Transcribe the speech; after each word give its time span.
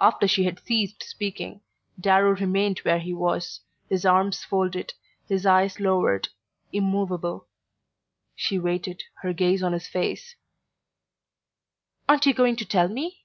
After 0.00 0.28
she 0.28 0.44
had 0.44 0.60
ceased 0.60 1.02
speaking 1.02 1.60
Darrow 1.98 2.36
remained 2.36 2.78
where 2.84 3.00
he 3.00 3.12
was, 3.12 3.62
his 3.88 4.04
arms 4.06 4.44
folded, 4.44 4.94
his 5.26 5.44
eyes 5.44 5.80
lowered, 5.80 6.28
immovable. 6.72 7.48
She 8.36 8.60
waited, 8.60 9.02
her 9.22 9.32
gaze 9.32 9.64
on 9.64 9.72
his 9.72 9.88
face. 9.88 10.36
"Aren't 12.08 12.26
you 12.26 12.32
going 12.32 12.54
to 12.58 12.64
tell 12.64 12.86
me?" 12.86 13.24